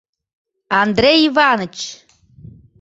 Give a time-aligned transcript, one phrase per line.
[0.81, 1.75] —Андрей Иваныч!